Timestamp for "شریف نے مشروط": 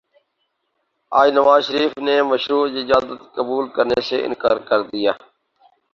1.67-2.71